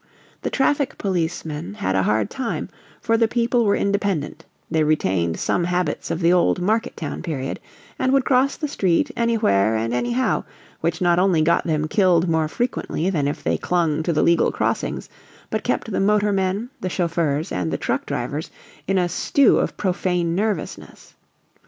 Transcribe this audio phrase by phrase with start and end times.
[0.41, 2.69] The traffic policeman had a hard time,
[2.99, 7.59] for the people were independent they retained some habits of the old market town period,
[7.99, 10.43] and would cross the street anywhere and anyhow,
[10.79, 14.51] which not only got them killed more frequently than if they clung to the legal
[14.51, 15.07] crossings,
[15.51, 18.49] but kept the motormen, the chauffeurs, and the truck drivers
[18.87, 21.13] in a stew of profane nervousness.